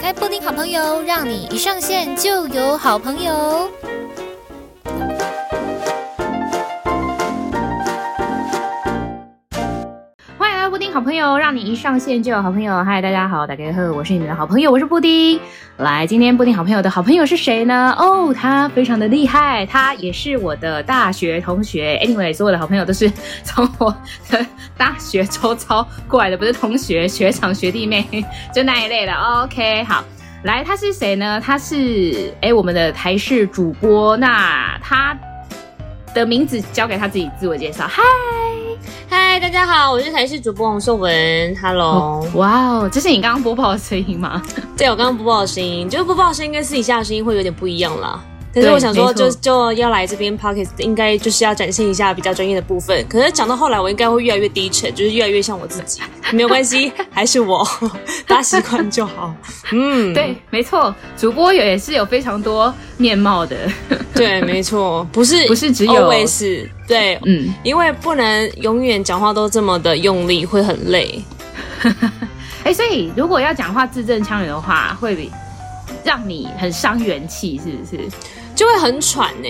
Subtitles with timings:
[0.00, 3.70] 开布丁好朋友，让你一上线就有好朋友。
[10.92, 12.82] 好朋友，让你一上线就有好朋友。
[12.82, 15.40] 嗨，大家好，大家好，我是你们的好朋友，我是布丁。
[15.76, 17.94] 来，今天布丁好朋友的好朋友是谁呢？
[17.96, 21.96] 哦，他非常的厉害，他也是我的大学同学。
[22.04, 23.08] Anyway，所有的好朋友都是
[23.44, 23.94] 从我
[24.30, 24.44] 的
[24.76, 28.04] 大学周遭过来的，不是同学、学长、学弟妹，
[28.52, 29.12] 就那一类的。
[29.12, 30.02] OK，好，
[30.42, 31.40] 来，他是谁呢？
[31.40, 34.16] 他是哎，我们的台式主播。
[34.16, 35.16] 那他
[36.12, 37.86] 的名字交给他自己自我介绍。
[37.86, 38.02] 嗨。
[39.08, 41.56] 嗨，大家好，我是台视主播王秀文。
[41.60, 44.42] Hello，哇哦，这是你刚刚播报的声音吗？
[44.76, 48.22] 对，我刚刚播报的声音，就是播报的声音跟私底下的声音会有点不一样啦。
[48.52, 53.06] 但是我想说就，就就要来这边 Podcast 应该就是要展现一下比较专业的部分。
[53.08, 56.00] 可是讲到后来，我应该会越来越低沉，就是越来越像我自己。
[56.32, 57.66] 没有关系，还是我，
[58.26, 59.34] 大家习惯就好。
[59.72, 63.56] 嗯， 对，没错，主播也是有非常多面貌的。
[64.14, 71.22] 对，没错，不是不是只有 always 对，嗯，因为不能永远讲话都这么的用力，会很累。
[72.64, 75.30] 哎，所以如果要讲话字正腔圆的话，会
[76.04, 78.08] 让你很伤元气，是不是？
[78.60, 79.48] 就会很喘呢，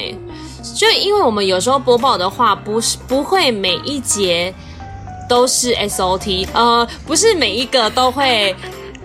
[0.77, 4.55] 就因为我们有时候播报的话，不是不会每一节
[5.29, 8.55] 都是 SOT，呃，不是每一个都会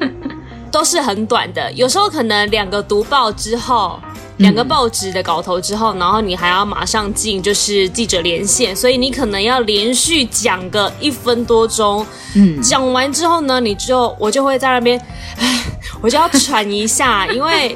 [0.71, 3.99] 都是很短的，有时候可能两个读报之后，
[4.37, 15.01] 两个报纸的稿头之后，然后你还要马上进就是记者连线，所以你可能要连续讲个一分多钟，嗯，讲完之后呢，你就我就会在那边，
[15.39, 15.63] 唉，
[15.99, 17.75] 我就要喘一下，因为。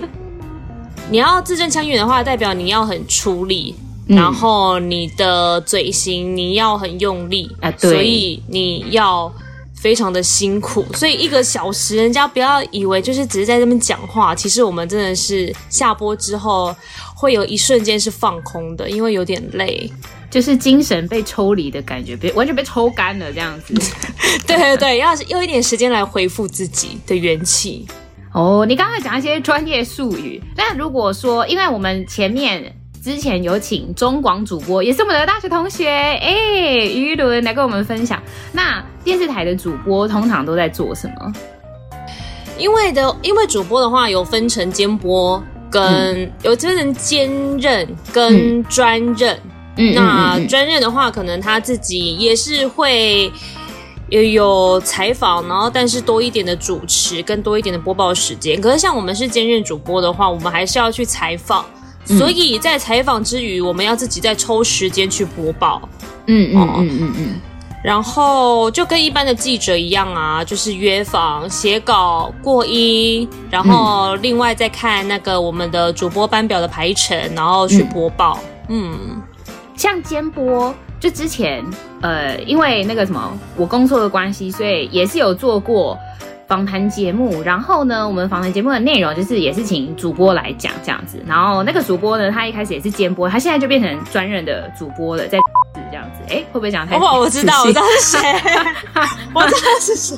[1.11, 3.73] 你要字正腔圆的话，代表你要很出力，
[4.07, 9.31] 嗯、然后你的嘴型你要很用力啊，对，所以你要
[9.75, 10.85] 非常的辛苦。
[10.93, 16.75] 所以一个小时，人家不要以为就是只是在这边讲话，其实我们真的是下播之后
[17.15, 19.91] 会有一瞬间是放空的，因为有点累，
[20.29, 23.73] 就是精神被抽离的感觉，被完全被抽干了这样子。
[24.45, 27.87] 对对对，要用一点时间来恢复自己的元气。
[28.31, 32.71] 哦，你刚刚讲一些专业术语，但如果说，因为我们前面
[33.03, 36.31] 之前有请中广主播，也是我们的大学同学，哎，
[36.85, 38.21] 于伦来跟我们分享。
[38.51, 41.33] 那电视台的主播通常都在做什么？
[42.57, 45.41] 因为的，因为主播的话有分成兼播
[45.71, 49.39] 跟、嗯、有分成兼任跟专任。
[49.75, 53.31] 嗯，那专任的话，可能他自己也是会。
[54.09, 58.59] 也有采访，然后但是多一点的主持跟多一点的播报时间。
[58.59, 61.65] 可是像我们是兼任主播的话，我们还是要去采访，
[62.09, 65.81] 嗯、所以在采访之余，我们要自己再抽时间去播报。
[66.27, 67.41] 嗯嗯嗯嗯嗯。
[67.81, 78.37] 然后就跟一般的记者一样啊，就是约访、写稿、过音，然后另外再看那个我们的主播班表的排程，然后去播报。
[78.67, 79.21] 嗯，嗯
[79.77, 80.75] 像监播。
[80.99, 81.63] 就之前，
[82.01, 85.97] 呃，因为那个什么，我工作的关系，所以也是有做过
[86.45, 87.41] 访谈节目。
[87.41, 91.23] 然后呢，我们访谈节目的内容就是也是请主播来讲这样子。
[91.25, 95.39] 然后那个主播呢，他一开始也是监播，他现在就变成专任的主播了，在
[95.89, 96.21] 这样子。
[96.27, 96.97] 哎，会不会讲太？
[96.97, 98.19] 哦，我知道，我知道是谁，
[99.33, 100.17] 我知道是谁。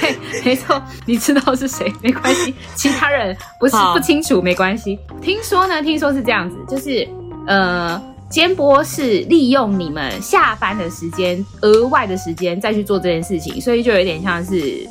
[0.00, 2.54] 对，没错，你知道是谁，没关系。
[2.74, 4.98] 其他人不是不清楚，没关系。
[5.20, 7.06] 听说呢，听说是这样子，就是
[7.46, 8.00] 呃。
[8.34, 14.84] 监播是利用你们下班的时间，额外的时间再去做这件事情，所以就有点像是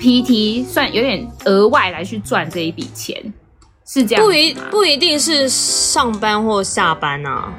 [0.00, 3.14] PT，算有点额外来去赚这一笔钱，
[3.86, 4.24] 是这样。
[4.24, 7.52] 不一不一定是上班或下班啊。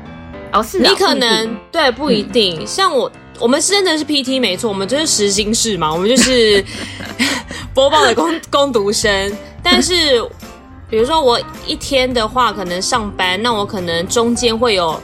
[0.51, 0.79] 哦，是。
[0.79, 6.65] 你可能对不一定，嗯、像我，我们是真的是 PT 没错，我们就是实心式嘛，我们就是
[7.75, 9.31] 播报的工工读生。
[9.61, 10.27] 但是，
[10.89, 14.99] 比如说我一天的话，可能上班，那我可能中间会有。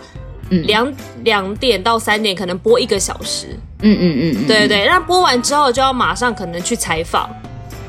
[0.49, 3.47] 两两、嗯、点到三点可能播一个小时，
[3.81, 7.29] 嗯嗯嗯，嗯对对对，那播完之后就要马上可能去采访，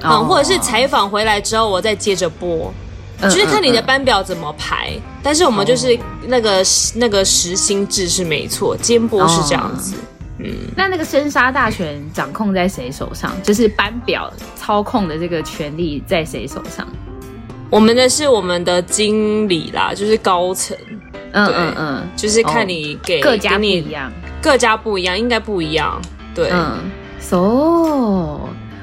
[0.02, 2.72] 哦、嗯，或者是采访回来之后我再接着播，
[3.20, 4.92] 嗯、就是看你的班表怎么排。
[5.22, 6.64] 但是我们就是那个、哦、
[6.94, 9.94] 那个时薪制是没错，间播是这样子。
[9.94, 9.98] 哦、
[10.38, 13.32] 嗯，那那个生杀大权掌控在谁手上？
[13.42, 16.86] 就是班表操控的这个权利在谁手上？
[17.70, 20.76] 我们的是我们的经理啦，就是高层。
[21.32, 24.10] 嗯嗯嗯，就是看你给各家不一样，
[24.40, 26.00] 各家不一样，应该不一样。
[26.34, 26.78] 对，嗯
[27.20, 28.40] ，so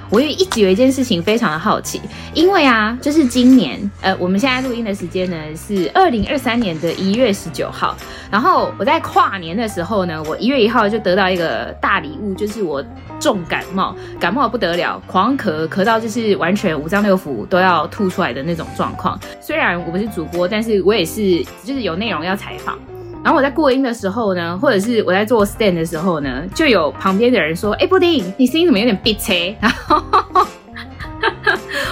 [0.09, 1.99] 我有一直有一件事情非常的好奇，
[2.35, 7.95] 因为啊，就是今年，呃，我们现在录音的时间呢是二零二三年的一月十九号，
[8.29, 12.83] 然后我在跨年的时候呢，我一月一号就得到一个大礼物，就是我
[13.23, 19.17] 重感冒，感冒不得了，狂咳，咳到就是完全五脏六腑都要吐出来的那种状况。
[19.39, 22.77] 虽然我不是主播，但是我也是，就是有内容要采访。
[23.23, 30.03] 然后我在过音的时候呢，或者是我在做 stand 的时候呢，就有旁边的人说：“哎、布丁，你声音怎么有点憋气？” 然后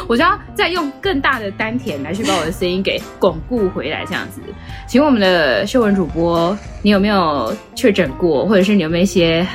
[0.07, 4.41] 我就要再用更大的丹田来去把我的声音给巩固回来，这样子。
[4.87, 9.47] 请问我们的秀文主播，你有没有确诊过，或者是你有没有一些，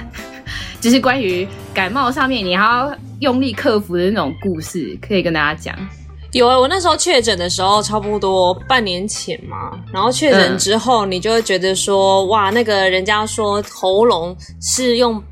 [0.81, 5.77] 就是关于感冒上面你还要用力克服的那种故事，可以跟大家讲？
[6.33, 9.71] 有啊，我那时候确诊的时候，差不多半年前嘛。
[9.91, 15.23] 然后确诊之后，你就会觉得说，嗯、哇，那个人家说喉咙是用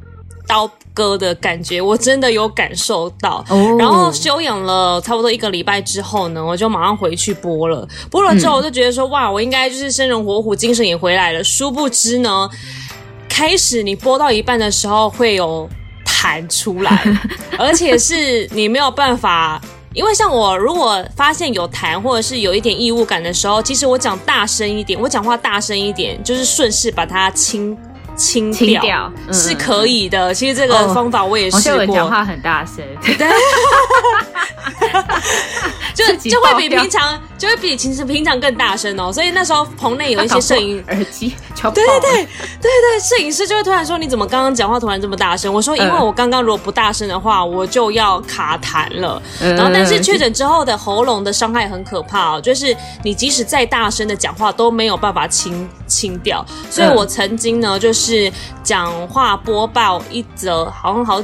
[0.47, 3.45] 刀割的感觉，我真的有感受到。
[3.51, 7.87] 哦、然后休养了差不多一个礼拜之后呢，我就马上回去播了。
[8.11, 11.45] 播了之后，我就觉得说，嗯、哇，我应该就是生龙活虎，精神也回来了。
[11.45, 12.49] 殊不知呢，
[13.37, 15.69] 开始你播到一半的时候会有
[16.05, 17.03] 弹出来，
[17.59, 19.61] 而且是你没有办法。
[19.93, 27.77] 因为像我，如果发现有痰或者是有一点异物感的时候，其实我讲大声一点，我讲话大声一点，就是顺势把它清
[28.17, 30.33] 清掉，清掉嗯、是可以的。
[30.35, 31.81] 其实这个方法我也试过。
[31.81, 33.15] 我讲话很大声， 对，
[35.95, 39.13] 就就会比平常就会比其实平常更大声哦。
[39.13, 41.33] 所以那时候棚内有一些摄 影耳机。
[41.73, 42.27] 对对对对
[42.61, 49.23] 对，摄影师就会突然说：“你怎么刚刚讲话突然这么大声？”我说：“因为我刚刚如果不大声的话，我就要卡痰了。
[49.41, 56.45] 嗯”然后，但是确诊之后的喉咙的伤害很可怕哦，就是你即使再大声的讲话都没有办法清清掉。
[56.71, 58.04] 所以我曾经呢，就是
[58.63, 61.23] 讲话播报一则好像好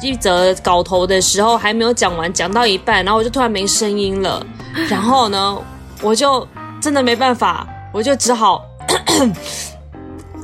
[0.00, 4.44] 一则稿头的时候还没有讲完，讲到一半，然后我就突然没声音了。
[4.88, 5.56] 然后呢，
[6.02, 6.46] 我就
[6.80, 8.64] 真的没办法，我就只好。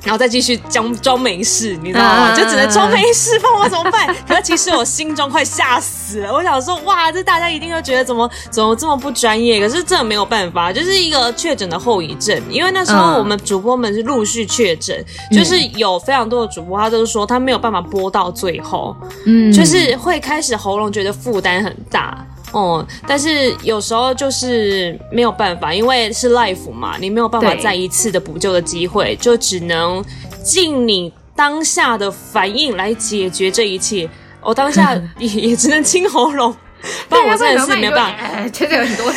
[0.05, 2.35] 然后再继续装装没事，你知道吗？
[2.37, 4.15] 就只能装没事，放我怎么办？
[4.29, 6.33] 可是其实我心中快吓死了。
[6.33, 9.59] 我想说，哇，这大家一定都觉得怎么怎么这么不专业？
[9.61, 12.41] 可是真的没有办法，就是一个确诊的后遗症。
[12.51, 18.95] 因为那时候我们主播们是陆续确诊，就是有非常多的主播，他都是说他没有办法播到最后，
[19.27, 22.25] 嗯，就是会开始喉咙觉得负担很大。
[22.55, 30.03] 哦、嗯，但是有时候就是没有办法，因为是 life 嘛，你没有办法再一次的补救的机会，就只能
[30.43, 34.09] 尽你当下的反应来解决这一切。
[34.41, 36.55] 我、哦、当下也 也只能清喉咙，
[37.09, 39.13] 不然我真的是没有办法，确实有很多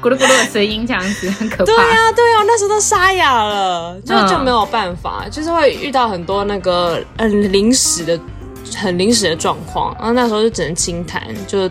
[0.00, 1.64] 咕噜咕噜的声音，这样子很可怕。
[1.66, 8.18] 对呀、啊，对呀、啊，那时候都沙哑了，就就没有办法，嗯、就是会遇到很多那个很临时的、
[8.76, 11.68] 很临时的状况，然后那时候就只能清痰，就。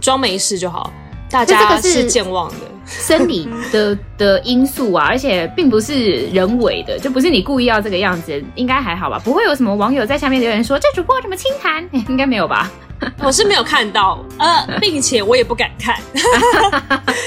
[0.00, 0.92] 装没事就好，
[1.30, 2.54] 大家是健忘的，
[2.86, 9.20] 生理的 的因素啊，而且并不是人为的，就不是你故意要这个样子，应该还好吧？
[9.24, 11.88] 不会有什么网友在下面留言说这主播怎么清谈？
[12.08, 12.70] 应该没有吧？
[13.22, 15.94] 我是没有看到，呃，并且我也不敢看，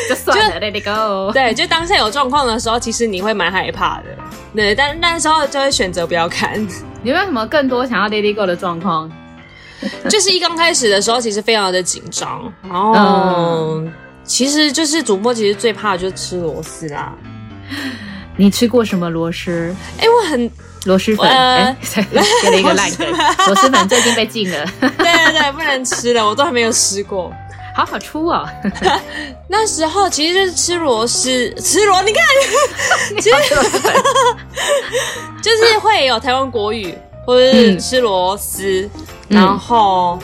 [0.10, 1.32] 就算了就，Let it go。
[1.32, 4.06] 对，就当下有状况的时候，其实你会蛮害怕的，
[4.54, 6.60] 对，但那时候就会选择不要看。
[7.04, 9.10] 你有没有什么更多想要 Let it go 的状况？
[10.10, 13.94] 就是一刚开始的时候，其实非常的紧张，然后、嗯、
[14.24, 17.14] 其实就是主播，其实最怕的就是吃螺丝啦。
[18.38, 19.76] 你吃过什么螺丝？
[19.98, 20.52] 哎、欸，我很
[20.86, 21.78] 螺蛳粉，呃，
[22.42, 23.08] 给了一个烂梗。
[23.48, 27.32] 螺蛳粉最近被禁了， 对对对，不能吃了，我都还没有吃过，
[27.76, 28.48] 好好出哦。
[29.48, 32.24] 那时候其实就是吃螺丝，吃螺，你看，
[33.22, 33.36] 其实
[35.42, 36.98] 就是会有台湾国语。
[37.32, 38.82] 或者是吃螺丝，
[39.30, 40.20] 嗯、然后，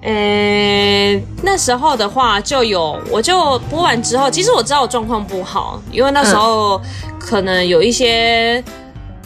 [0.00, 6.80] 呃、那时候的话就有，我就播完之后，其实我知道我状况不好，因为那时候
[7.20, 8.72] 可能有一些，嗯、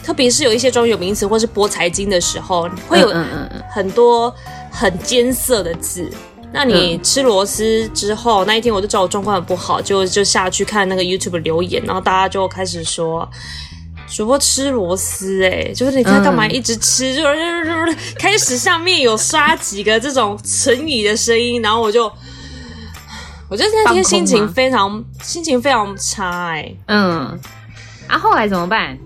[0.03, 3.15] 特别是有一些专有名词，或是播财经的时候，会有
[3.71, 4.35] 很多
[4.69, 6.11] 很艰涩的字。
[6.51, 13.29] 那你吃螺丝之后，那一天我就知道我状况很不好，就就下去看那个 YouTube 留言，然后大家就开始说。
[14.15, 17.15] 主播吃螺丝，哎，就是你看干嘛一直吃？
[17.17, 17.23] 就
[18.19, 22.05] 开始上面有刷几个这种成语的声音，然后我就，
[23.49, 27.41] 我觉得那天心情非常心情非常差，哎，嗯，
[28.07, 28.99] 啊，后来怎么办？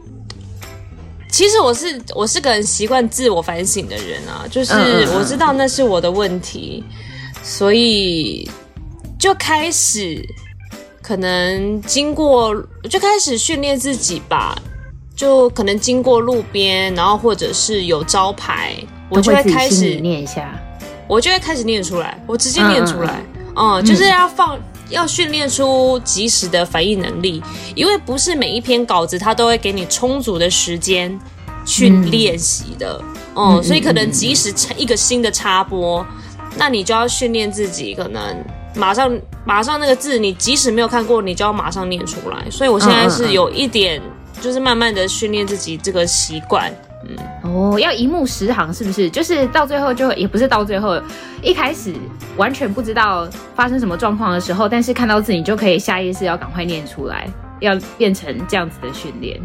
[1.31, 4.75] 其实我是我是个很习惯自我反省的人啊，就是
[5.15, 8.51] 我知道那是我的问题，嗯、所以
[9.19, 10.21] 就开始
[11.01, 12.53] 可能经过
[12.91, 14.61] 就开始训练自己吧。
[15.17, 18.77] 就可能经过路边，然后或者是有招牌，
[19.09, 20.53] 我就会开始念一下，
[21.09, 23.23] 我就会开始念出来，我直接念出来，
[23.57, 24.59] 嗯，嗯，就是要放，
[24.91, 27.43] 要训练出及时的反应能力，
[27.75, 31.19] 因为不是每一篇稿子它都会给你充足的时间
[31.65, 33.03] 去练习的，
[33.35, 36.07] 嗯，所以可能即使一个新的插播，
[36.59, 38.23] 那你就要训练自己，可能
[38.75, 39.11] 马上
[39.47, 42.51] 马上那个字，你即使没有看过，你就要马上念出来。
[42.51, 44.03] 所以我现在是有一点，
[44.41, 46.73] 就是慢慢的训练自己这个习惯。
[47.09, 49.09] 嗯，哦，要一目十行是不是？
[49.09, 51.01] 就是到最后就也不是到最后，
[51.43, 51.95] 一开始
[52.37, 57.29] 完全不知道发生什么状况的时候，但是看到字你就可以下意识要赶快念出来，
[57.61, 59.41] 要变成这样子的训练。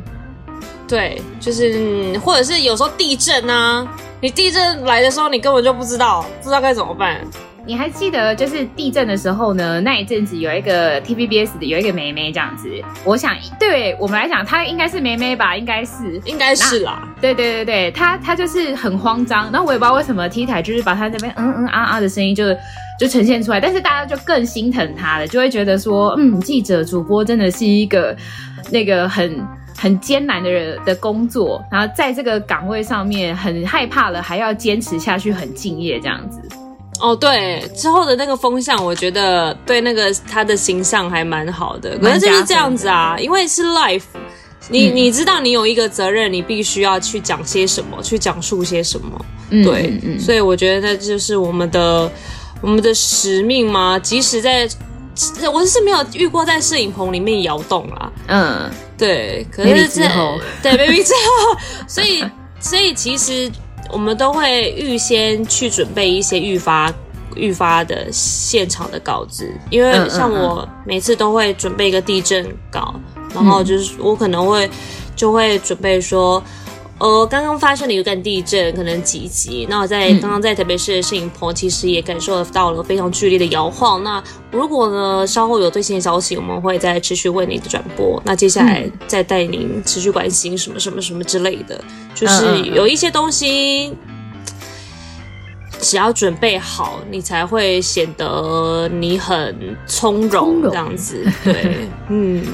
[0.87, 3.87] 对，就是或者是有时候地震啊，
[4.19, 7.21] 你地震来的时候，你根本就不知道，不知道该怎么办。
[7.63, 9.79] 你还记得就是地震的时候呢？
[9.81, 12.67] 那一阵子有一个 TVBS 的有一个妹妹这样子，
[13.05, 15.55] 我想对我们来讲，她应该是妹妹吧？
[15.55, 17.07] 应该是，应该是啦。
[17.21, 22.45] 对对对对，她她就是很慌张，然后我也不知道为什么 T 台就是把她那边嗯嗯啊啊的声音就
[22.99, 28.15] 就呈现出来，但是大家就更心疼她了，就会觉得说，嗯，记者主播真的是一个
[28.71, 29.39] 那个很
[29.77, 36.41] 很艰难的人的工作，然后在这个岗位上面很害怕了，还要坚持下去，很敬业这样子。
[37.01, 41.97] 哦，对，之后的那个风向，我觉得对那个他的形象还蛮好的。
[41.97, 44.03] 可是就是这样子啊，因为是 life，
[44.69, 49.25] 你、嗯、你知道你有一个责任，你必须要去讲些什么，去讲述些什么。
[49.49, 52.09] 嗯、对，所以我觉得那就是我们的
[52.61, 53.97] 我们的使命嘛。
[53.97, 54.69] 即使在，
[55.51, 58.11] 我是没有遇过在摄影棚里面摇动啦。
[58.27, 62.23] 嗯，对，可是之后，对，baby 之后，所以
[62.61, 63.51] 所以其实。
[63.91, 66.93] 我们都会预先去准备一些预发、
[67.35, 72.95] 预发的现场的稿子，因为像我每次都会准备一个地震稿，
[73.33, 74.69] 然后就是我可能会
[75.15, 76.41] 就会准备说。
[77.01, 79.65] 呃，刚刚发生了一个地震，可能几级？
[79.67, 84.03] 那我在刚刚在台北市的摄影棚，其实也感受到了非常剧烈的摇晃。
[84.03, 88.21] 那如果呢，稍后有最新的消息，我们会再持续为你的转播。
[88.23, 93.95] 那接下来再带您持续关心什么什么什么之类的，就是有一些东西，
[95.79, 101.25] 只要准备好，你才会显得你很从容这样子。
[101.43, 102.45] 对，嗯，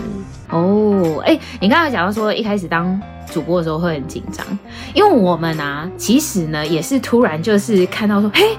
[0.50, 3.00] 哦，哎，你刚才讲到说一开始当。
[3.30, 4.46] 主播的时候会很紧张，
[4.94, 8.58] 因为我们啊，其实呢也是突然就是看到说，嘿，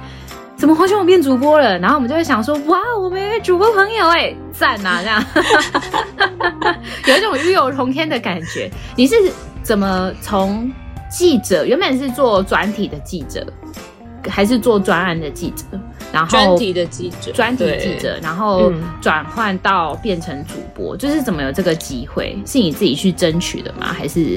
[0.56, 1.78] 怎么黄宣龙变主播了？
[1.78, 5.24] 然后我们就会想说，哇，我们有主播朋友哎，赞啊，这样，
[7.08, 8.70] 有一种与有荣天的感觉。
[8.94, 9.14] 你是
[9.62, 10.70] 怎么从
[11.10, 13.44] 记者原本是做专题的记者，
[14.28, 15.64] 还是做专案的记者？
[16.12, 22.36] 然后专题的记者，专题记者，然后转换到变成主播，嗯、就是怎么有这个机会？
[22.46, 23.92] 是你自己去争取的吗？
[23.92, 24.34] 还是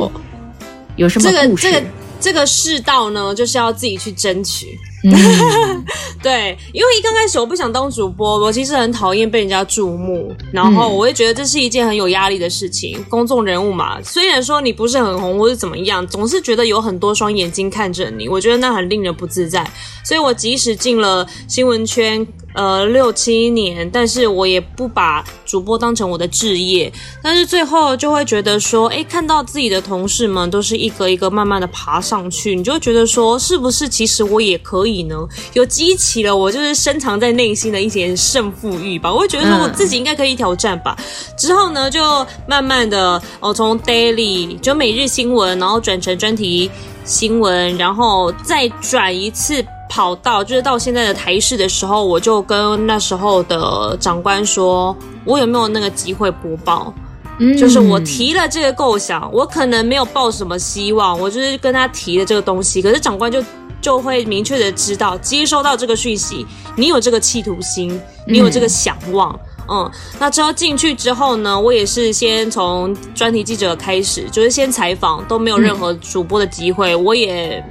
[0.96, 1.64] 有什么故事？
[1.64, 1.88] 这个这个
[2.20, 4.78] 这个世道呢，就是要自己去争取。
[5.04, 5.86] 嗯、
[6.22, 12.98] 对，因为一刚开始我不想当主播，我其实很讨厌被人家注目，然后我会觉得这是一件很有压力的事情。
[12.98, 19.68] 嗯、公众人物嘛，虽然说你不是很红或者怎么样，总是觉得有很多双眼睛看着你，我觉得那很令人不自在。
[20.04, 22.28] 所以我即使进了新闻圈。
[22.54, 26.92] 呃，六七年，但是我也不把主播当成我的职业，
[27.24, 35.16] 但是最后就会觉得说，哎，看到自己的同事们都是一个一个慢慢的爬上去，你就会觉得说，是不是其实我也可以呢？
[35.54, 40.96] 有激起了我就是深藏在内心的一些胜负欲吧，我会觉得说我自己应该可以挑战吧。
[40.98, 41.06] 嗯、
[41.38, 46.70] 之后呢，就慢慢的，哦，从 daily 就每日新闻，然后转成专题
[47.06, 49.66] 新闻，然后再转一次。
[49.94, 54.96] 跑到就是到现在的台视的时候，我就跟那时候的长官说，
[55.26, 56.94] 我有没有那个机会播报？
[57.40, 63.44] 嗯，就是我提了这个构想，我可能没有抱什么希望，我就是跟他提了这个东西，可是长官就
[63.82, 66.46] 就会明确的知道，接收到这个讯息，
[66.76, 77.64] 你有这个企图心，你有这个想望，嗯，嗯，那之后进去之后呢，我也是先从专题记者开始，就是先采访，都没有任何主播的机会，嗯，我也。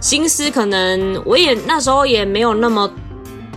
[0.00, 2.86] 心思可能我也那时候也没有那么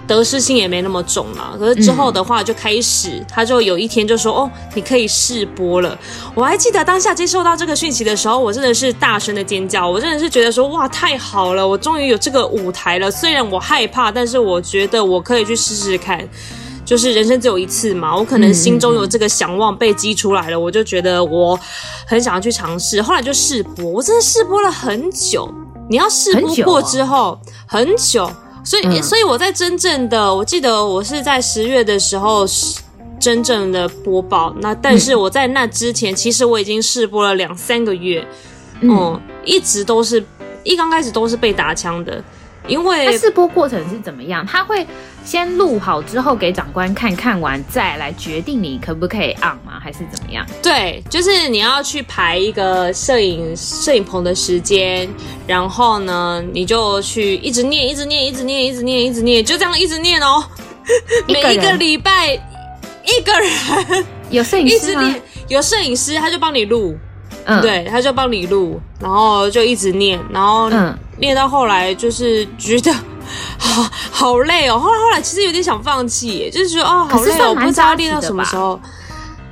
[0.08, 5.98] 得失心也没那么重了，可是之后的话就开始，他就有一天就说：“哦，你可以试播了。”
[6.34, 16.28] 我还记得当下接收到这个讯息的时候，我真的是大声的尖叫，我真的是觉得说：“哇，太好了，我终于有这个舞台了。”虽然我害怕，但是我觉得我可以去试试看，
[16.86, 21.60] 就是人生只有一次嘛，我可能心中有这个想望被激出来了，我就觉得我
[22.06, 23.02] 很想要去尝试。
[23.02, 25.54] 后来就试播，我真的试播了很久。
[25.90, 28.32] 你要试播过之后很久，很久，
[28.68, 32.46] 所以、嗯、所以我在真正的，我记得我是在十月的时候
[33.18, 38.28] 真正的播报，那但是我在那之前，嗯、其实我已经试播了两三个月，
[38.82, 40.22] 嗯，嗯，一直都是
[40.66, 42.22] 一刚开始都是被打枪的，
[42.68, 44.46] 因为他试播过程是怎么样？
[44.46, 44.86] 他会
[45.24, 49.80] 先录好之后给长官看看完再来决定你可不可以 on 吗？
[49.82, 50.46] 还是怎么样？
[50.62, 55.08] 对，就是你要去排一个摄影摄影棚的时间，
[55.46, 60.44] 然后呢，你就去一直念，一直念，一直念，一直念，一直念，就这样一直念哦。
[61.28, 65.16] 每一个礼拜一个人有摄影师吗？
[65.48, 66.98] 有摄影师，他就帮你录。
[67.48, 70.70] 嗯，对，他就帮你录，然后就一直念，然后
[71.18, 72.94] 念到后来就是觉得
[73.58, 74.78] 好好累哦。
[74.78, 78.80] 后来后来其实有点想放弃，就是觉得哦好累哦，我不知道练到什么时候。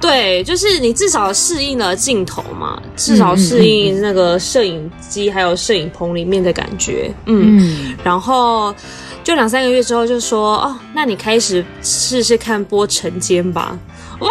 [0.01, 7.11] 对，就是你至少适应了镜头嘛，至少适应那个摄影机还有摄影棚里面的感觉。
[7.25, 8.75] 嗯，嗯然后
[9.23, 13.75] 就两三个月之后就说哦，那你开始试试看播晨间吧。
[14.19, 14.29] 哇！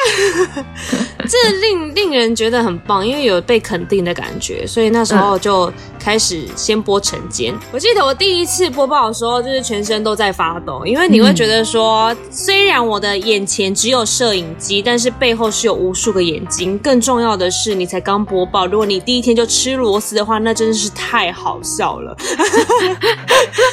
[1.28, 7.54] 这令令人觉得很棒，因为有被肯定的感觉，所以那时候就开始先播晨间。
[7.70, 16.78] 我记得我第一次播报的时候，就是全身都在发抖，因为你会觉得说，虽然我的眼前只有摄影机，但是背后是有无数个眼睛。
[16.78, 22.16] 更重要的是，你才刚播报，如果你第一天就吃螺丝的话，那真的是太好笑了。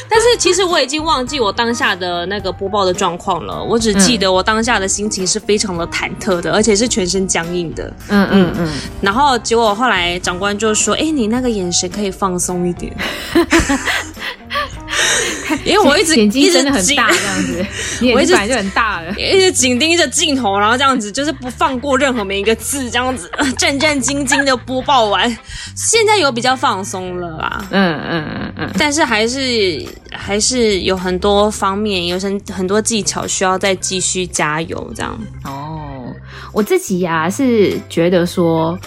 [0.09, 7.93] 但是其实我已经忘记我当下的那个播报的状况了，我只记得我当下的心情是非常的忐忑的，而且是全身僵硬的。
[8.09, 8.69] 嗯嗯嗯。
[9.01, 12.91] 然后结果后来长官就说：“哎，你那个眼神可以放松一点。
[15.63, 17.65] ”因为我一直眼睛真的很大，这样子，
[18.13, 25.29] 我一直就很大了，一直紧盯着镜头，然后这样子就是不放过任何每一个字，这样子战战兢兢的播报完。
[25.73, 35.17] 现在有比较放松了啦，嗯嗯嗯嗯，但是还是还是有很多方面，有很很多技巧需要再继续加油，这样。
[35.45, 36.13] 哦，
[36.51, 38.77] 我自己呀、啊、是觉得说。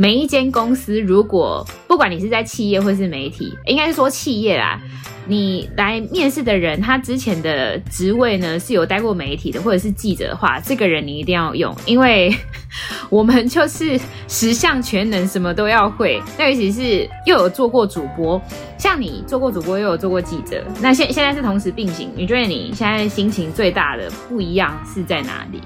[0.00, 4.80] 每一间公司，如果不管你是在企业或是媒体，应该是说企业啦，
[5.26, 12.32] 你来面试的人，他之前的职位呢是有待过媒体的，或者是记者的话，这个人你一定要用，因为
[13.10, 16.22] 我们就是十项全能，什么都要会。
[16.38, 18.40] 那尤其是又有做过主播，
[18.78, 25.60] 像你做过主播，又有做过记者，那现现在是同时并行，你觉得你现在心情最大的不一样是在哪里？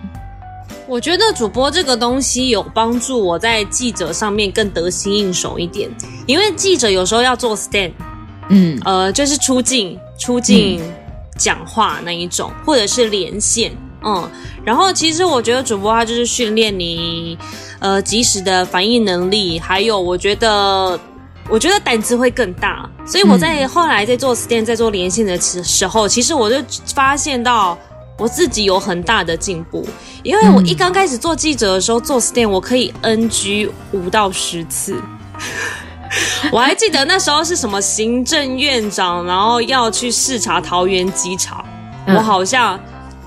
[0.92, 5.90] 我觉得主播这个东西有帮助我在记者上面更得心应手一点，
[6.26, 7.92] 因为记者有时候要做 stand，
[8.50, 10.82] 嗯，呃，就是出镜、出镜
[11.38, 13.72] 讲话那一种，或者是连线，
[14.04, 14.30] 嗯，
[14.66, 17.38] 然后其实我觉得主播他就是训练你，
[17.78, 21.00] 呃，及时的反应能力，还有我觉得，
[21.48, 26.56] 我觉得胆子会更大，所以我在后来在做 stand、在做连线的时候，其实我就
[26.94, 27.78] 发现到。
[28.18, 29.86] 我自己有很大的进步，
[30.22, 34.96] 因为我一刚开始做记者的时候，做 stand 我可以 NG 五到十次。
[36.52, 41.64] 我还记得那时候是什么行政院长，然后要去视察桃园机场，
[42.06, 42.78] 我好像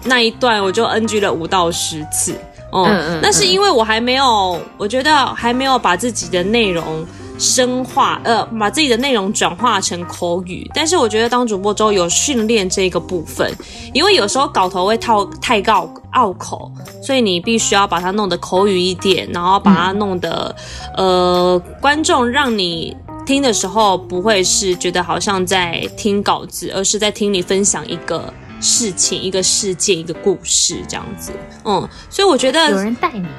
[0.04, 2.36] 那一段我就 NG 了五到十次。
[2.72, 2.86] 哦，
[3.22, 7.06] 那是因为我还没有，我觉得还没有把自己的内容。
[7.38, 10.70] 深化，呃，把自己的内容转化成口语。
[10.74, 13.52] 但是我觉得当主播之后有训练这个部分，
[13.94, 16.72] 因为有时候稿头会套太高拗口，
[17.04, 20.56] 所以你必须要把它弄得口语一点，然后把它弄得，
[20.96, 22.96] 呃，观众让你
[23.26, 31.32] 听的时候不会是觉得好像在听稿子，而是在听你分享一个事情、一个事件、一个故事这样子。
[31.66, 33.30] 嗯，所以我觉得有人带你吗？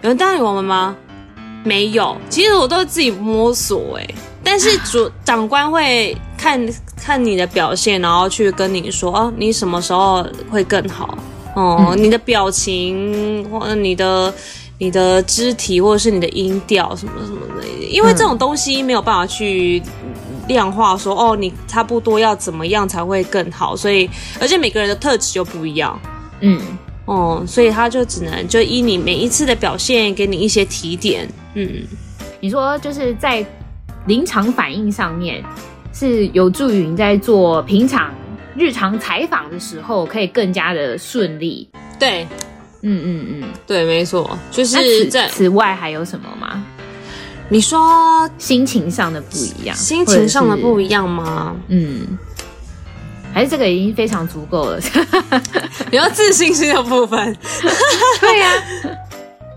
[0.00, 0.96] 有人带我们吗？
[1.64, 4.06] 没有，其实我都是自己摸索哎，
[4.42, 6.60] 但是主长官会看
[6.96, 11.16] 看你的表现，然后去跟你说哦，你什么时候会更好？
[11.54, 14.32] 哦，嗯、你的表情或者你的
[14.78, 19.80] 你的肢体或者是你的音调什么什么的，因为这种东西没有办法去
[20.48, 25.96] 量化说哦，你差不多要怎么样才会更好，所以而且每个人的特质就不一样，
[26.40, 26.60] 嗯。
[27.04, 31.28] 哦，所以他就只能就依你每一次的表现，给你一些提点。
[31.54, 31.68] 嗯，
[32.40, 33.44] 你说就是在
[34.06, 35.42] 临场反应上面，
[35.92, 38.14] 是有助于你在做平常
[38.56, 41.68] 日常采访的时候，可以更加的顺利。
[41.98, 42.26] 对，
[42.82, 46.64] 嗯嗯嗯，对，没错，就是此外还有什么吗？
[47.48, 51.54] 你说心情上的不一样，心情上的不一样吗？
[51.68, 52.18] 嗯。
[53.32, 54.78] 还是这个已经非常足够了。
[55.90, 57.36] 你要自信心的部分，
[58.20, 58.90] 对呀、啊。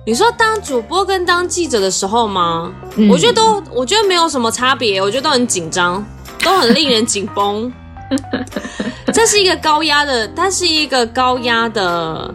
[0.07, 2.71] 你说当主播跟当记者的时候吗？
[2.95, 5.01] 嗯、我觉得都，我觉得没有什么差别。
[5.01, 6.05] 我觉得都很紧张，
[6.43, 7.73] 都很令人紧绷。
[9.11, 12.31] 这是一个高压的，它是一个高压的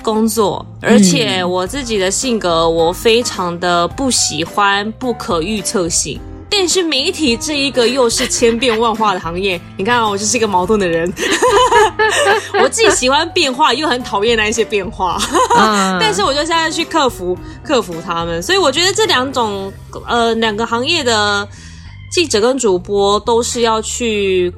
[0.00, 6.20] 工作，而且我自己的性格，我非常的不喜欢不可预测性。
[6.52, 9.58] 电视媒体这一个又是千变万化的行业。
[9.78, 11.10] 你看，我就是一个矛盾的人，
[12.62, 15.18] 我既喜欢变化，又很讨厌那一些变化。
[15.98, 18.42] 但是，我就现在去克服克服他们。
[18.42, 19.72] 所以，我觉得这两种
[20.06, 21.48] 呃两个行业的
[22.12, 24.52] 记者跟主播都是要去。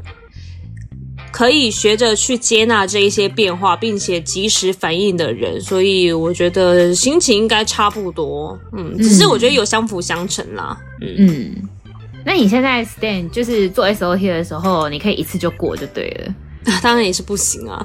[1.30, 8.56] 可以学着去接纳这一些变化，并且及时反应的人，所以我觉得心情应该差不多。
[8.72, 10.76] 嗯，只是我觉得有相辅相成啦。
[11.02, 11.68] 嗯嗯，
[12.24, 16.34] 那你现在 stand 就是做 SOT 的时候，你可以一次就过就对了。
[16.82, 17.78] 当然也是不行啊，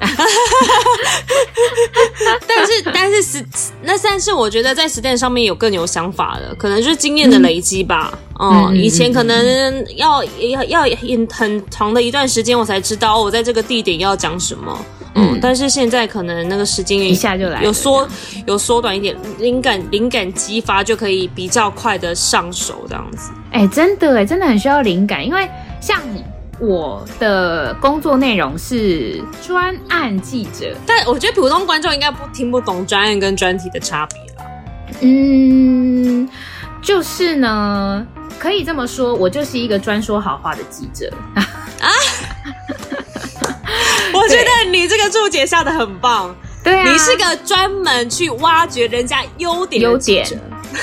[2.48, 3.44] 但是但是实
[3.82, 8.18] 那但是我觉得在 stand 上面有更有想法的，可能就是经验的累积吧。
[8.40, 10.96] 嗯，嗯，以前可能要要要
[11.30, 14.82] 很长的一段时间，我才知道我在这个地点要讲什么。
[15.20, 18.08] 嗯，但是现在可能那个时间一下就来，有缩
[18.46, 23.30] 有缩短一点，灵感灵感激发就可以比较快的上手这样子。
[23.52, 25.48] 哎、欸，真的哎，真的很需要灵感，因为
[25.80, 26.00] 像。
[26.62, 34.50] 我的工作内容是专案记者，但我觉得普通观众应该不听不懂专案跟专题的差别了。
[35.00, 36.28] 嗯，
[36.82, 38.06] 就是呢，
[38.38, 41.42] 可以这么说，我就是一个专说好话的记者 啊。
[44.18, 46.34] 我觉得你这个注解下的很棒。
[46.62, 50.36] 对啊，你是个专门去挖掘人家优点的记者。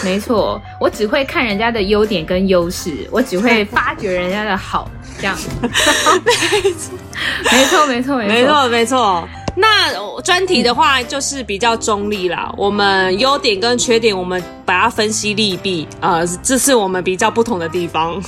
[0.03, 4.89] 没错，我只会看人家的优点跟优势，我只会 发掘人家的好。
[5.19, 5.49] 这样子，
[7.51, 9.29] 没错，没错，没错，没错，没错。
[9.55, 12.53] 那专题的话，就是比较中立啦。
[12.55, 18.21] 我们优点跟缺点，我们把它分析利弊，呃，这是我们比较不同的地方。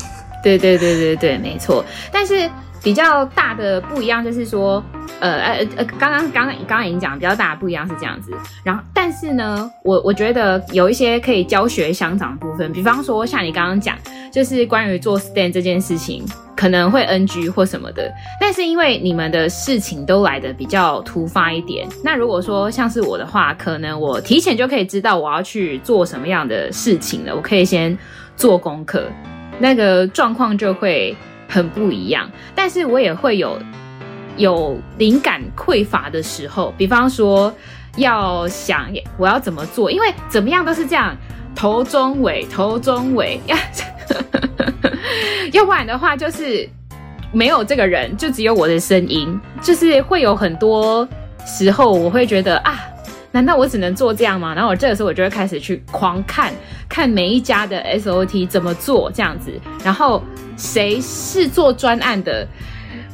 [0.43, 1.83] 对，对，对，对，对，没错。
[2.12, 2.49] 但是。
[2.81, 4.83] 比较大的不一样就是说，
[5.19, 8.31] 呃呃呃，刚刚刚刚刚已经讲比较大的不一样是这样子。
[8.63, 13.97] 然后，但是呢，我我觉得有一些可以教学相长的部分，比方说像你刚刚讲，
[14.31, 18.09] 就是关于做 stand 这件事情可能会 NG 或什么的。
[18.39, 27.97] 但是因为你们的事情都来得比较突发一点，那如果说像是我的话，可能我提前就可以知道我要去做什么样的事情了，我可以先
[28.37, 29.03] 做功课，
[29.59, 31.13] 那个状况就会。
[31.49, 33.59] 很不一样，但是我也会有
[34.38, 37.51] 有灵感匮乏的时候，比方说
[37.97, 41.17] 要想我要怎么做，因为怎么样都是这样，
[41.55, 43.57] 头中尾，头中尾，要
[45.51, 46.69] 要不然的话就是
[47.33, 51.07] 没有这个人，就只有我的声音，就是会有很多
[51.45, 52.79] 时候我会觉得啊。
[53.31, 54.53] 难道我只能做这样吗？
[54.53, 56.53] 然后我这个时候我就会开始去狂看，
[56.87, 59.51] 看每一家的 SOT 怎么做这样子，
[59.83, 60.23] 然后
[60.57, 62.47] 谁是做专案的，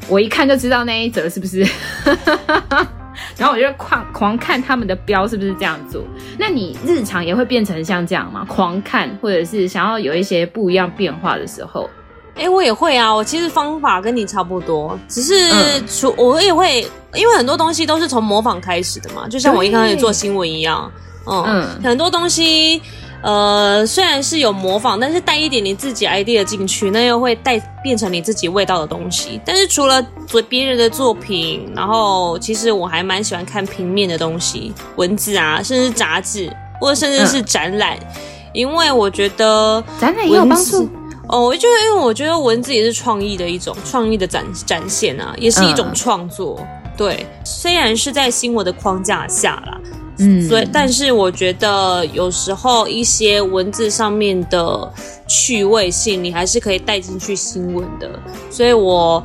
[0.07, 1.59] 我一看就知道那一则是不是，
[3.37, 6.03] 然后我就狂狂看他们的标是不是这样做。
[6.39, 8.45] 那你日常也会变成像这样吗？
[8.47, 11.89] 狂看，或者是想要有一些不一样变化的时候？
[12.35, 15.49] 哎、欸，我也会啊，我其实方法跟你差不多，只是
[15.87, 20.91] 除、嗯、我也会，因为很多东西都是从模仿开始的嘛，就像我一开始做新闻一样，
[21.27, 22.81] 嗯，嗯，很多东西，
[23.21, 29.39] 呃，虽然是有模仿，但是带一点你自己 idea 进去，那又会带变成你自己味道的东西。
[29.45, 38.21] 但是除了做别人的作品，然后其实我还蛮喜欢看平面的东西，文字啊，甚至杂志，或者甚至是展览，嗯、
[38.51, 40.89] 因为我觉得展览也有帮助。
[41.27, 46.57] 哦，就是因为我觉得文字也是创意的一种，创意的展展现啊，也是一种创作。
[46.59, 49.81] 嗯、对，虽然是在新闻的框架下啦，
[50.19, 54.93] 嗯，所以但是我觉得有时候一些文字上面的
[55.27, 58.09] 趣味性，你还是可以带进去新闻的。
[58.51, 59.21] 所以我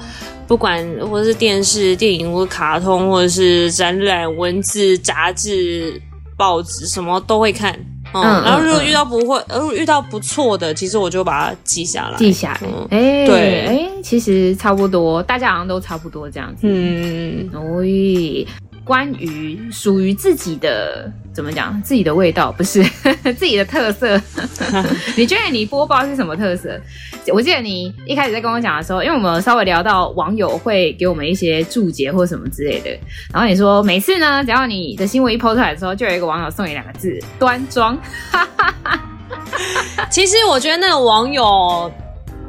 [0.48, 6.00] 不管或者是电视、电影，或者卡通，或者是展览、文字、杂志、
[6.36, 7.78] 报纸，什么都会看。
[8.12, 12.68] 嗯，然后如果遇到不会，呃、嗯，遇到不错的，其实我就把它记下来，记下来。
[12.90, 16.62] 哎、嗯，对，哎，其实差不多，大家好像都差不多这样子。
[16.62, 17.82] 嗯，哦。
[18.82, 22.82] 关于属于自己的怎么讲，自己的味道不是
[23.38, 24.20] 自己的特色。
[25.16, 26.78] 你觉得你播报是什么特色？
[27.32, 32.90] 我记得你一开始在跟我讲的时候，因为我们稍微聊到网友会给我们一些注解或什么之类的，
[33.32, 37.96] 然后你说每次呢，只要你的新闻一 po 出来的时候，就有一个网友送你两个字：端庄。
[40.10, 41.92] 其实我觉得那个网友。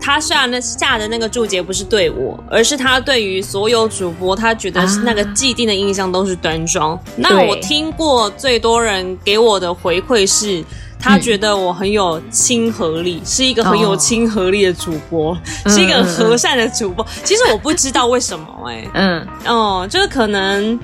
[0.02, 6.96] 他下那下的那个注解不是对我，而是他对于所有主播，他觉得是那个既定的印象都是端庄。
[6.96, 10.64] 啊、那我听过最多人给我的回馈是，
[11.00, 17.06] 他觉得我很有亲和力，嗯、是一个很有亲和力的主播，哦、是一个和善的主播。
[17.24, 20.80] 其实我不知道为什么、欸，哎，嗯，哦，就是可能。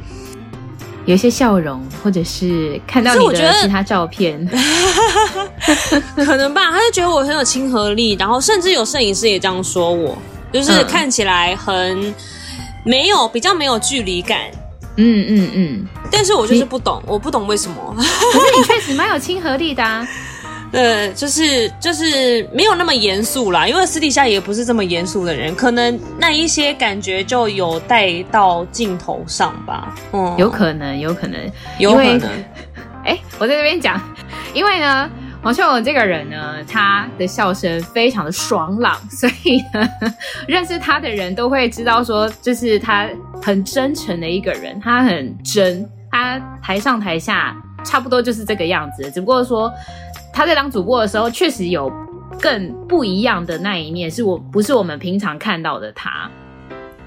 [1.07, 4.45] 有一些笑容，或者是看到你的其他照片，
[6.17, 6.69] 可能吧。
[6.69, 10.17] 他就觉得我很有亲和力，然后甚至有摄影师也这样说我，
[10.51, 12.13] 就是看起来很
[12.83, 14.41] 没有比较没有距离感。
[14.97, 15.87] 嗯嗯嗯。
[16.11, 17.75] 但是我就是不懂，我不懂为什么。
[17.95, 20.05] 可是你确实蛮有亲和力的啊。
[20.73, 29.95] 呃，就是就是没有那么严肃啦，因为私底下也不是这么严肃的人，可能那一些感觉就有带到镜头上吧。
[30.11, 31.39] 嗯，有可能，有可能，
[31.79, 32.29] 有可能。
[33.05, 33.99] 哎， 我在这边讲，
[34.53, 35.09] 因为呢，
[35.41, 39.89] 黄秀文这个人呢，他的笑声非常的爽朗， 所以呢，
[40.47, 43.07] 认识他的人都会知道说，就是他
[43.41, 49.71] 很真诚的一个人，他很真，他台上台下差不多就是这个样子，只不过说。
[50.37, 51.91] 他在当主播的时候，确实有
[52.39, 56.29] 更不一样的那一面，是我不是我们平常看到的他。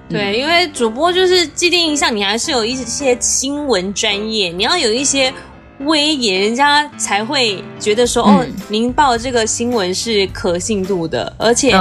[0.09, 5.33] 对，因为主播就是既定印象，你还是有一些新闻专业，你要有一些
[5.83, 11.33] 威严，人家才会觉得说，嗯、哦，您报这个新闻是可信度的。
[11.38, 11.73] 而且，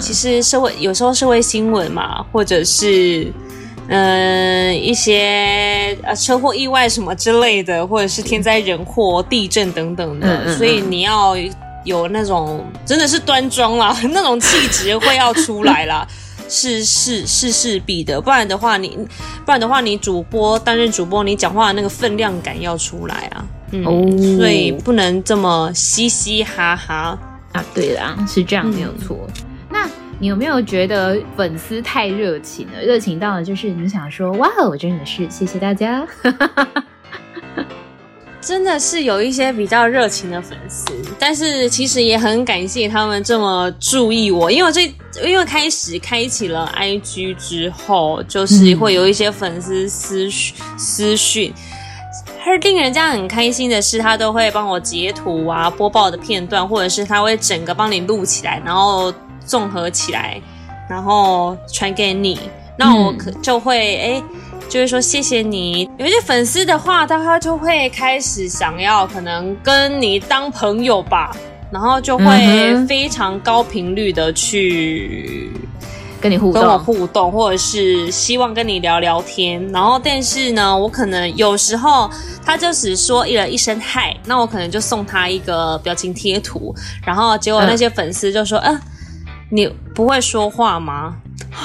[0.00, 3.32] 其实社会有时候社会新闻嘛，或者是。
[3.90, 11.34] 嗯，一些呃车祸意外什么之类的，或者是天灾人祸、地震等等的，嗯嗯嗯，所以你要
[11.84, 16.06] 有那种真的是端庄啦， 那种气质会要出来啦，
[16.48, 18.96] 是是是势必的，不然的话你
[19.44, 27.18] 不然的话你主播担任主播，你讲话的那个分量感要出来啊，嗯，哦、所以不能这么嘻嘻哈哈
[27.52, 27.64] 啊。
[27.74, 29.16] 对啦，是这样没有错。
[30.22, 32.82] 你有没有觉得粉丝太热情了？
[32.82, 36.06] 热情到了就是你想说哇，我真的是谢谢大家，
[38.38, 44.82] 真的是有一些比较热情的粉丝，但是其实也很感谢他们这么注意我，因为这
[45.26, 50.28] 因为开始开启了 IG 之后，就是会有一些粉丝私
[50.76, 51.50] 私讯，
[52.44, 59.10] 而令人家很开心的是，他都会帮我截图啊，播报的片段，或者是他会整个帮你录起来，然后。
[59.50, 60.40] 综合起来，
[60.88, 62.38] 然后传给你，
[62.76, 65.90] 那我可就会哎、嗯，就是说谢谢你。
[65.98, 71.36] 有一些粉丝的话，他就会开始想要可能跟你当朋友吧，
[71.72, 75.50] 然后就会非常高频率的去
[76.20, 79.60] 跟你互动，跟我互动，或者是希望跟你聊聊天。
[79.72, 82.08] 然后，但是呢，我可能有时候
[82.46, 86.72] 他就只说一人一声嗨，那我可能就送他一个表情贴图，
[87.04, 88.74] 然后结果那些粉丝就说嗯。
[88.74, 88.80] 呃
[89.50, 91.16] 你不会说话吗？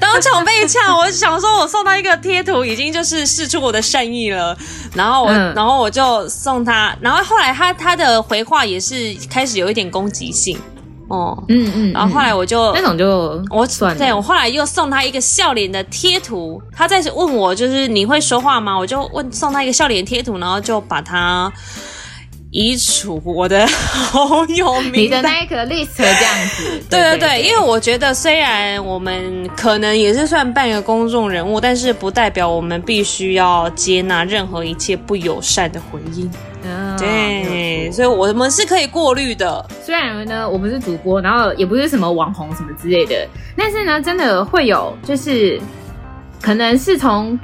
[0.00, 4.56] 当场被呛，我想说，我送他一个贴图，已经就是试出我的善意了。
[4.94, 10.58] 然后我，嗯、然后我就送他，然后后来他他的回话也是开始有一点攻击性
[11.08, 18.76] 哦，嗯嗯，然后后来我就那种就我对，我后来又送他一个笑脸的贴图，他再次问我就是你会说话吗？
[18.76, 21.50] 我就问送他一个笑脸贴图，然后就把他。
[22.50, 26.82] 移除我的好友名，你的那一个 list 这样子。
[26.88, 36.30] 对对对，因为我觉得虽然我们可能也是算半个公众人物，但是不代表我们必须要接纳任何一切不友善的回应。
[36.64, 39.64] 嗯，对，所以我们是可以过滤的。
[39.84, 45.60] 虽然呢，我不是主播，然后也不是什么网红什么之类的，但是呢，真的会有，就是
[46.40, 47.38] 可能是从。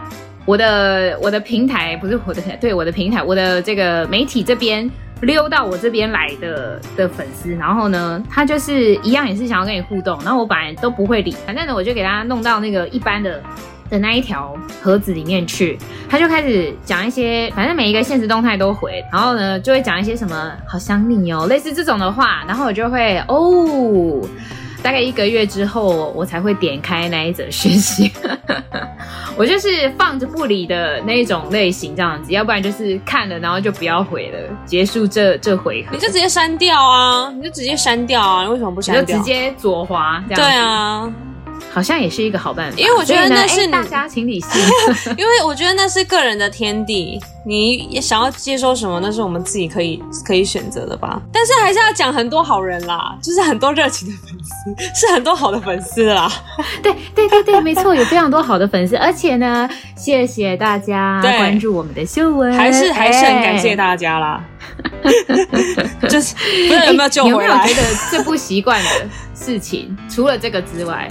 [0.45, 4.91] 我的我的平台不是我的，对，我的平台，我的这个媒体这边
[5.23, 13.41] 溜到我这边来的的粉丝，然后呢，他就是一样也是想要跟你互动，然后我本来都不会理，反正呢，我就给他弄到那个一般的
[13.89, 15.79] 的那一条盒子里面去，
[16.11, 24.21] 他就开始讲一些，反正每一个现实动态都回，然后呢，就会讲一些什么好想你哦，类似这种的话，然后我就会哦。
[24.83, 28.13] 大概一个月之后，我才会点开那一则讯息。
[29.37, 35.91] 我就是放着不理的那一种类型，这样子，要不然就是看了然后就不要回了，结束这这回合。
[35.93, 37.33] 你就直接删掉啊！
[37.33, 38.45] 你就直接删掉啊！
[38.45, 39.03] 你为什么不删掉？
[39.03, 40.43] 你就直接左滑这样子。
[40.43, 41.13] 对啊。
[41.73, 44.51] 好像也是一个好办法，因为我觉得那是大家请理性，
[45.19, 51.21] 因为我觉得那是个人的天地，你想要接收什么，那是我们自己可以可以选择的吧。
[51.33, 56.31] 但是还是要讲很多好人啦，就是很多热情的粉丝，是很多好的粉丝啦。
[56.83, 64.45] 对对对对，没错，有非常多好的粉丝，而且呢，谢谢大家关注我们的秀文，还是还是很感谢大家啦。
[66.09, 67.37] 就是不知道有没有救回来？
[67.37, 68.91] 有没有觉得最不习惯的
[69.35, 69.97] 事情？
[70.09, 71.11] 除了这个之外。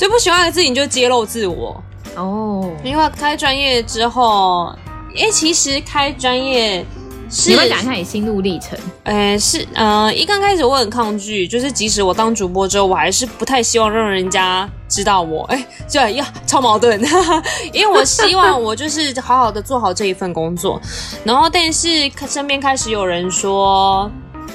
[0.00, 1.78] 最不喜欢的事情就是揭露自我
[2.16, 4.74] 哦，因为开专业之后，
[5.14, 6.82] 哎，其实开专业
[7.30, 8.78] 是你会讲一下你心路历程？
[9.04, 15.44] 哎，是呃，一刚开始我很抗拒，就是即使我当主播之后，我还是不太希望让人家知道我。
[15.52, 16.98] 哎，就呀，超矛盾，
[17.70, 20.80] 因为我希望我就是好好的做好这一份工作，
[21.24, 24.10] 然后但是身边开始有人说。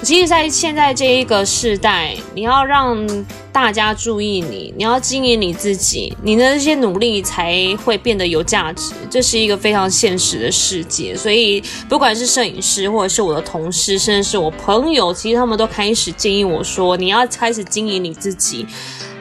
[0.05, 8.93] 其实，在现在这一个时代，你要让大家注意你，你要经营你自己，你的这些努力才会变得有价值。
[9.09, 18.63] 这是一个非常现实的世界，所以不管是摄影师，或者是我的同事，甚至是我朋友，其实他们都开始建议我说，你要开始经营你自己，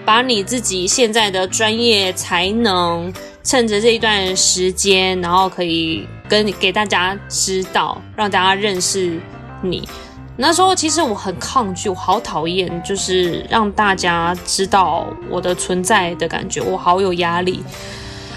[0.04, 3.10] 把你自己现在的专业才能，
[3.42, 9.18] 趁着这一段时间，然后可以跟给大家知道，让大家认识
[9.62, 9.88] 你。
[10.36, 17.62] 那时候其实我很抗拒，我好讨厌，就是让大家知道我的存在的感觉，我好有压力，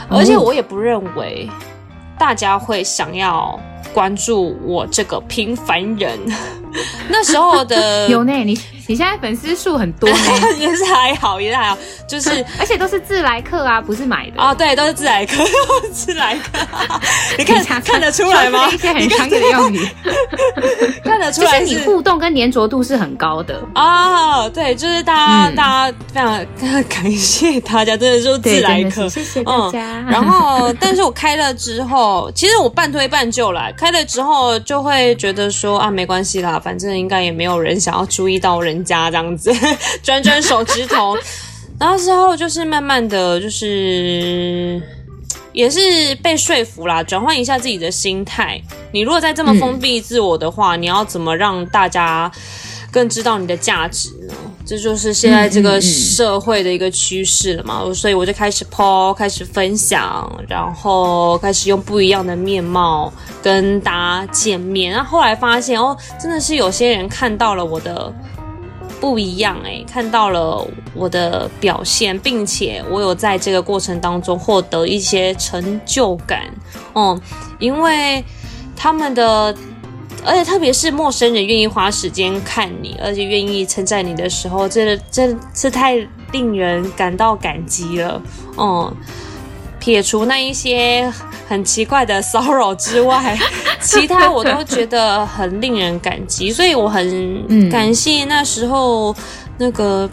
[0.08, 1.50] 而且我也不认为
[2.20, 3.60] 大家会想要
[3.94, 6.20] 关注我这个平凡人。
[7.10, 8.60] 那时候的 有呢，你。
[8.90, 10.16] 你现在粉丝数很多呢，
[10.58, 11.78] 也是还好，也是还好，
[12.08, 15.44] 就是而且都是自来客啊，不是买的啊，对，都是自来客，
[15.92, 16.66] 自来客，
[17.38, 18.70] 你看看得出来吗？
[18.72, 19.86] 一些很商业的用语，
[21.04, 29.80] 看得出来，就是你互动跟粘着度是很高的啊，对，就是大家大家非常感谢大家，真的是自来客，谢谢大家。
[30.10, 38.78] 然后，但是我开了之后，其实我半推半就来，开了之后就会觉得说啊，没关系啦，反正应该也没有人想要注意到人。
[38.88, 39.54] 家这样子
[40.02, 41.18] 转转手指头，
[41.78, 44.82] 然后之后就是慢慢的就是
[45.52, 48.62] 也是被说服啦，转换一下自己的心态。
[48.94, 52.32] 你如果再这么封闭自我的话，嗯、你要怎么让大家
[52.92, 54.34] 更知道你的价值呢？
[54.68, 57.82] 这就是现在这个社会的一个趋势了嘛。
[57.94, 64.92] 所以我就开始 po，开始分享，然后开始用不一样的面貌跟大家见面。
[64.92, 68.14] 然后后来发现哦，真的是有些人看到了我的。
[69.00, 76.52] 不一样哎，看到了我的表现，并且我有在这个过程当中获得一些成就感，
[76.96, 77.22] 嗯，
[77.60, 78.26] 因为
[78.76, 79.56] 他们的，
[80.28, 85.96] 而且特别是陌生人愿意花时间看你，而且愿意称赞你的时候，真的真是太
[86.34, 88.22] 令人感到感激了，
[88.58, 88.94] 嗯，
[89.80, 91.12] 撇除那一些。
[91.50, 93.34] 很奇怪的骚扰之外，
[93.80, 99.16] 其他我都觉得很令人感激，所以我很感谢那时候
[99.58, 100.10] 那个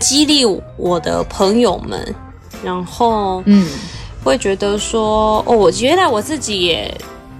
[0.00, 0.44] 激励
[0.76, 2.12] 我的朋友们，
[2.64, 3.64] 然后嗯，
[4.24, 6.92] 会觉得说哦，我觉得我自己也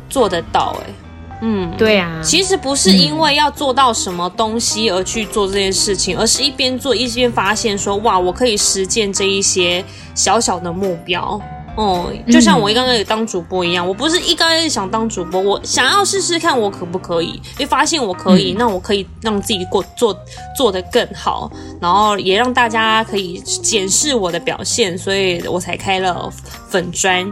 [0.08, 0.94] 做得到，哎，
[1.40, 11.40] 嗯，对啊，其实不是因为要做到什么东西而去做这件事情，而是一边做一边发现说哇，我可以实践这一些小小的目标。
[11.76, 20.16] 哦，就像我一刚开始当主播一样，嗯、我不是一刚开始想当主播，我想要试试看我可不可以，一发现我可以，嗯、那我可以让自己过做
[20.56, 26.32] 做得更好，然后也让大家可以检视我的表现，所以我才开了
[26.70, 27.24] 粉砖，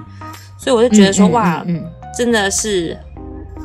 [0.58, 1.64] 所以我就觉得说、嗯、哇，
[2.18, 2.98] 真的是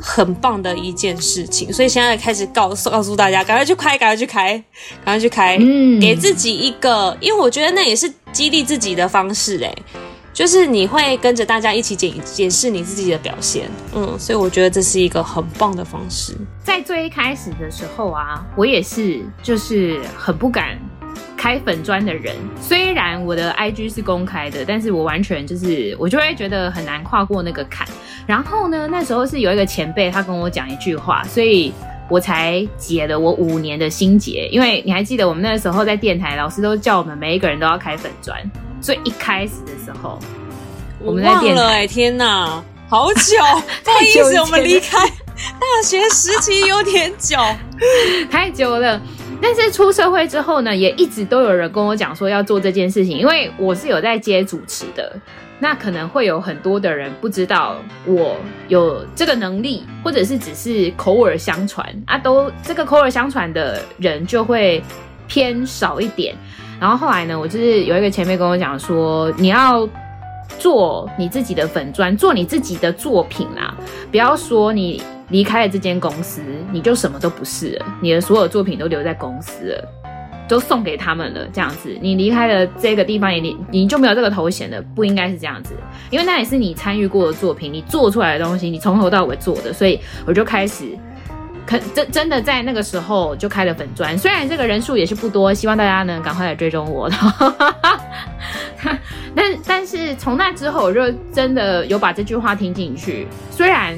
[0.00, 4.52] 很棒的一件事情，所以现在开始告诉告诉大家，赶快去开，赶快去开，
[5.04, 9.74] 赶快去开，嗯、给自己一个，因为我觉得那也是激励自己的方式嘞。
[10.30, 16.36] 就是你会跟着大家一起检检视你自己的表现，嗯，所以我觉得这是一个很棒的方式。
[16.62, 20.78] 在最一开始的时候啊，我也是就是很不敢
[21.36, 22.34] 开粉砖的人。
[22.60, 27.86] 虽然我的 IG 是公开的，但是我完全就是我就会觉得很难跨过那个坎。
[28.26, 31.72] 然后呢，那时候是有一个前辈他跟我讲一句话，所以
[32.10, 34.48] 我才解了我五年的心结。
[34.52, 38.38] 因为你还记得我们那个时候在电台，老师都叫我们每一个人都要开粉砖，
[38.80, 40.18] 所以一开始的时候，
[41.00, 43.36] 我们在电台，哎、欸，天哪，好久，
[43.84, 47.36] 不好意思，我们离开大学时期有点久，
[48.30, 49.00] 太久了。
[49.40, 55.16] 但是出社会之后呢，也一直都有人跟我讲说要做这件事情，因为我是有在接主持的，
[55.58, 58.36] 那可能会有很多的人不知道我
[58.68, 64.82] 有这个能力，或者是只是口耳相传啊，都这个口耳相传的人就会
[65.26, 66.34] 偏少一点。
[66.80, 69.88] 然后后来呢，我就是有一个前辈跟我讲说，你要
[70.58, 73.74] 做你自己的粉砖，做你自己的作品啦，
[74.10, 76.40] 不要说你离开了这间公司，
[76.72, 79.88] 你就什么都不是了，你的所有作品都留在公司了，
[80.48, 85.74] 都送给他们了，这样子，你离开了这个地方，你你就没有这个头衔了，不应该是这样子，
[86.10, 90.96] 因为那也是你参与过的作品，你做出来的东西，你从头到尾做的，所以我就开始。
[91.66, 97.10] 可真真的在那个时候就开了粉专，虽然这个人数也是不多，希望大家能赶快来追踪我。
[99.36, 103.26] 但但是从那之后，我就真的有把这句话听进去。
[103.50, 103.94] 虽然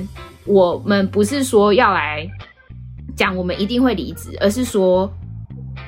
[0.47, 2.27] 我们不是说要来
[3.17, 5.11] 讲我们一定会离职，而是说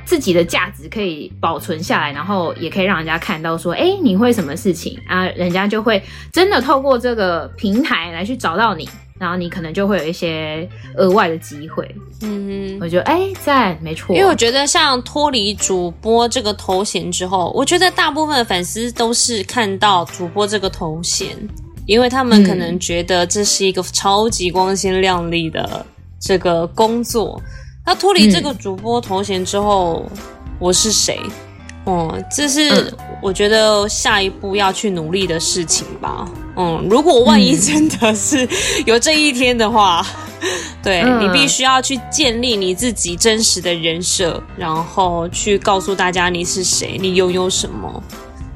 [0.04, 5.26] 自己的价值可以保存下来，然后也可以让人家看到说，哎，你会什么事情啊？
[5.28, 8.88] 人家就会真的透过这个平台来去找到你。
[9.18, 11.88] 然后你可能就会有一些额外的机会，
[12.22, 14.16] 嗯，我觉得哎，赞，没错。
[14.16, 21.36] 因为我觉得像脱离主播这个头衔之后，我觉得大部分的粉丝都是看到主播这个头衔，
[21.86, 25.84] 因为他们可能觉得这是一个超级光鲜亮丽的
[26.20, 27.40] 这个工作。
[27.84, 30.18] 那脱离这个主播头衔之后，嗯、
[30.58, 31.20] 我是谁？
[31.84, 36.24] 哦，这是我觉得下一步要去努力的事情吧。
[36.56, 38.48] 嗯，如果万一真的是
[38.86, 40.06] 有这一天的话，
[40.42, 40.48] 嗯、
[40.80, 48.00] 对、嗯、你必须要去建立你自己真实的人设，然后去告诉大家你是谁，你拥有什么。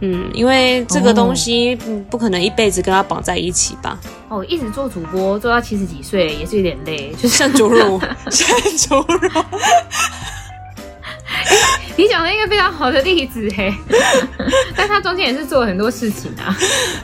[0.01, 1.75] 嗯，因为这个东西
[2.11, 3.99] 不可能一辈子跟他绑在一起吧。
[4.29, 9.45] 哦，一直做主播做到七十几岁也是有点累，就像猪肉， 像猪肉。
[11.97, 13.75] 你讲了一个非常好的例子嘿，
[14.77, 16.55] 但他中间也是做了很多事情啊。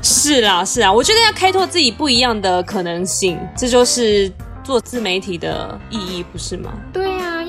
[0.02, 4.30] 是啦，是啊，我觉得要开拓自己不一样的可能性，这就是
[4.62, 6.74] 做自媒体的意义，不是吗？
[6.92, 7.01] 对啊，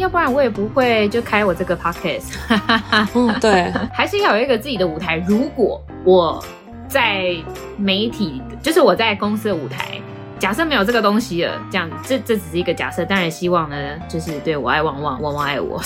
[0.04, 2.36] 要不然我也不会就开我这个 podcast。
[3.16, 5.16] 嗯，对， 还是要有一个自己的舞台。
[5.26, 6.44] 如果我
[6.90, 7.34] 在
[7.78, 9.98] 媒体，就是我在公司的舞台。
[10.40, 13.78] 假设没有这个东西了，这样这这只是一个假设，当然希望呢，
[14.10, 15.82] 就是对我爱旺旺，旺旺爱我，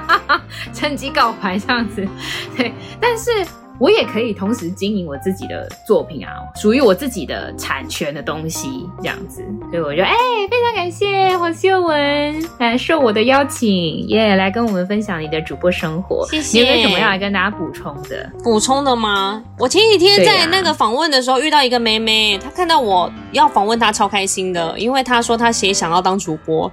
[0.72, 2.08] 趁机告白这样子，
[2.56, 3.46] 对，但是。
[3.80, 16.28] 我也可以同时经营我自己的作品啊，属于我自己的产权的东西，这样子，所以我就哎、欸，非常感谢黄秀文来受我的邀请，耶、yeah，来跟我们分享你的主播生活。
[16.30, 16.60] 谢谢。
[16.60, 18.30] 你有没有什么要来跟大家补充的？
[18.44, 19.42] 补充的吗？
[19.58, 26.70] 我前几天在那个访问的时候遇到一个妹妹，她看到我要访问她，超开心的，因为她说她也想要当主播，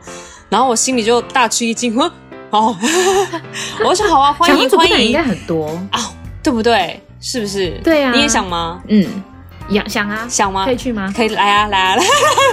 [0.49, 2.11] 然后我心里就大吃一惊，哼，
[2.49, 2.75] 哦，
[3.85, 6.11] 我说好啊，欢迎欢迎，应该很多啊。
[6.47, 6.97] 对不对？
[7.19, 7.71] 是不是？
[7.83, 8.81] 对啊，你也想吗？
[8.87, 9.05] 嗯，
[9.69, 10.63] 想想啊，想吗？
[10.63, 11.13] 可以去吗？
[11.13, 12.03] 可以来啊，来啊，来！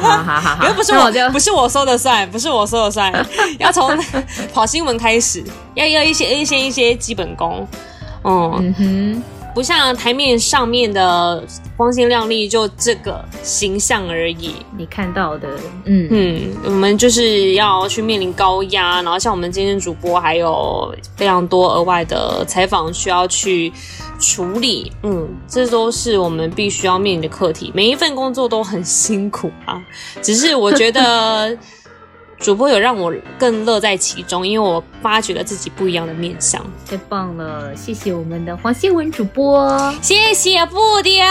[0.03, 3.13] 好好好好，又不是我，不是我说的算，不是我说的算，
[3.61, 3.97] 要从
[4.53, 5.45] 跑新闻开始，
[5.77, 7.65] 要要一些一些一些基本功。
[8.25, 9.23] 嗯，嗯哼，
[9.55, 11.43] 不像台面上面的
[11.77, 14.57] 光鲜亮丽，就这个形象而已。
[14.77, 15.49] 你看到的，
[15.85, 23.73] 嗯嗯，我们就是要去面临高压，然后像我们今天主播还有非常多额外的采访需要去
[24.19, 27.71] 处理，嗯，这都是我们必须要面临的课题。
[27.73, 29.81] 每一份工作都很辛苦啊，
[30.21, 31.57] 只是我觉得。
[32.45, 36.63] 主播有让我更乐在其中，因为我发掘了自己不一样的面相。
[36.87, 41.25] 太棒了，谢谢我们的黄谢文主播，谢谢布丁。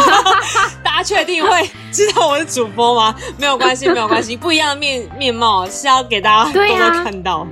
[0.82, 3.14] 大家确定会知道我是主播吗？
[3.36, 6.68] 没有关系，没有关系，不一样的面面貌是要给大家都会
[7.04, 7.46] 看到。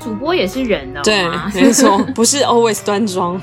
[0.00, 3.42] 主播也是人的，对，没错，不是 always 端庄。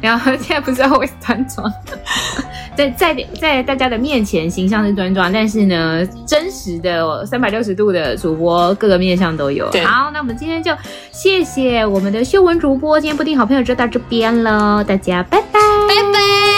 [0.00, 1.72] 然后现在不是 always 端庄。
[2.76, 9.66] 在在在大家的面前形象是端庄，但是呢，真实的三百六十度的主播各个面相都有。
[9.84, 10.72] 好，那我们今天就
[11.12, 16.53] 谢谢我们的秀文主播，今天布丁好朋友就到这边喽，大家拜拜，拜拜。